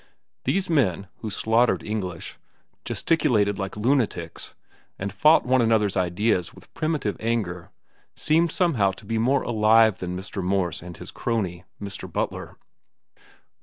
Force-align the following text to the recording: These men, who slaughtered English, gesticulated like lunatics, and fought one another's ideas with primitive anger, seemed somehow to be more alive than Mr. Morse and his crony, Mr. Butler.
These 0.45 0.67
men, 0.67 1.09
who 1.17 1.29
slaughtered 1.29 1.83
English, 1.83 2.35
gesticulated 2.85 3.59
like 3.59 3.77
lunatics, 3.77 4.55
and 4.97 5.13
fought 5.13 5.45
one 5.45 5.61
another's 5.61 5.95
ideas 5.95 6.55
with 6.55 6.73
primitive 6.73 7.15
anger, 7.19 7.69
seemed 8.15 8.51
somehow 8.51 8.93
to 8.93 9.05
be 9.05 9.19
more 9.19 9.43
alive 9.43 9.99
than 9.99 10.17
Mr. 10.17 10.43
Morse 10.43 10.81
and 10.81 10.97
his 10.97 11.11
crony, 11.11 11.65
Mr. 11.79 12.11
Butler. 12.11 12.57